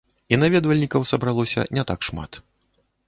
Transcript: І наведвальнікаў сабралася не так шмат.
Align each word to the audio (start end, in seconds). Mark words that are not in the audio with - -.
І 0.35 0.37
наведвальнікаў 0.43 1.05
сабралася 1.11 1.67
не 1.79 1.83
так 1.93 1.99
шмат. 2.09 2.31